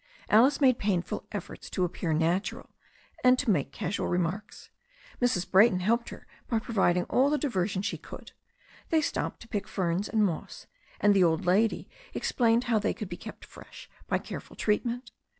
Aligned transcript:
Alice 0.31 0.59
made 0.59 0.79
painful 0.79 1.27
efforts 1.31 1.69
to 1.69 1.83
appear 1.85 2.11
natural, 2.11 2.71
and 3.23 3.37
to 3.37 3.51
make 3.51 3.71
casual 3.71 4.07
re 4.07 4.17
marks. 4.17 4.71
Mrs. 5.21 5.47
Brayton 5.51 5.79
helped 5.81 6.09
her 6.09 6.25
by 6.49 6.57
providing 6.57 7.03
all 7.03 7.29
the 7.29 7.37
di 7.37 7.47
version 7.47 7.83
she 7.83 7.99
could. 7.99 8.31
They 8.89 9.01
stopped 9.01 9.41
to 9.41 9.47
pick 9.47 9.67
ferns 9.67 10.09
and 10.09 10.25
moss, 10.25 10.65
and 10.99 11.13
the 11.13 11.23
old 11.23 11.45
lady 11.45 11.87
explained 12.15 12.63
how 12.63 12.79
they 12.79 12.95
could 12.95 13.09
be 13.09 13.15
kept 13.17 13.45
fresh 13.45 13.91
by 14.07 14.17
careful 14.17 14.55
treatment. 14.55 15.11